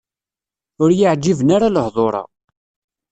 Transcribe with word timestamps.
Ur 0.83 0.89
yi-εǧiben 0.97 1.49
ara 1.55 1.73
lehdur-a. 1.75 2.23